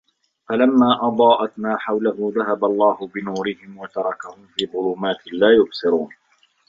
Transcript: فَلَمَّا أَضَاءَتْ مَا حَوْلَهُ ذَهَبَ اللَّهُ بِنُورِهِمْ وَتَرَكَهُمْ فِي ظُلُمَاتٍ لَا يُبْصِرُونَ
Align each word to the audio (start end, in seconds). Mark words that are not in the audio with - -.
فَلَمَّا 0.49 0.99
أَضَاءَتْ 1.07 1.59
مَا 1.59 1.77
حَوْلَهُ 1.77 2.33
ذَهَبَ 2.35 2.65
اللَّهُ 2.65 3.07
بِنُورِهِمْ 3.15 3.77
وَتَرَكَهُمْ 3.77 4.47
فِي 4.57 4.67
ظُلُمَاتٍ 4.67 5.27
لَا 5.33 5.47
يُبْصِرُونَ 5.55 6.09